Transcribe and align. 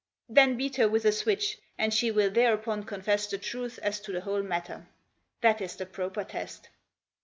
Then 0.27 0.57
beat 0.57 0.77
her 0.77 0.89
with 0.89 1.05
a 1.05 1.11
switch, 1.11 1.59
and 1.77 1.93
she 1.93 2.09
will 2.09 2.31
thereupon 2.31 2.85
confess 2.85 3.27
the 3.27 3.37
truth 3.37 3.77
as 3.83 3.99
to 3.99 4.11
the 4.11 4.21
whole 4.21 4.41
matter. 4.41 4.87
That 5.41 5.61
is 5.61 5.75
the 5.75 5.85
proper 5.85 6.23
test." 6.23 6.69